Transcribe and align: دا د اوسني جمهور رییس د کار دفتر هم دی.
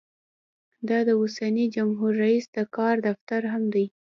دا 0.89 0.99
د 1.07 1.09
اوسني 1.21 1.65
جمهور 1.75 2.13
رییس 2.23 2.45
د 2.57 2.59
کار 2.75 2.95
دفتر 3.07 3.41
هم 3.53 3.63
دی. 3.73 3.85